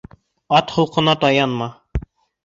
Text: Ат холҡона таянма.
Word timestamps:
Ат 0.59 0.71
холҡона 0.77 1.13
таянма. 1.25 1.67